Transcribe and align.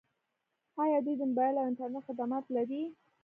آیا 0.83 0.97
دوی 1.05 1.15
د 1.17 1.21
موبایل 1.29 1.55
او 1.59 1.67
انټرنیټ 1.69 2.03
خدمات 2.09 2.43
نلري؟ 2.49 2.83